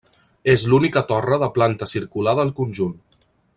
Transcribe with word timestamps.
És 0.53 0.63
l'única 0.71 1.03
torre 1.11 1.37
de 1.45 1.51
planta 1.59 1.89
circular 1.93 2.35
del 2.43 2.53
conjunt. 2.63 2.99